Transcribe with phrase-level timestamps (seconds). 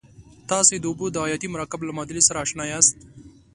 [0.49, 2.97] تاسې د اوبو د حیاتي مرکب له معادلې سره آشنا یاست.